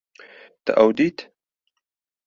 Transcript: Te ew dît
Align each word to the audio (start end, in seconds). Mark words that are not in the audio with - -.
Te 0.63 0.71
ew 0.83 0.91
dît 0.99 1.19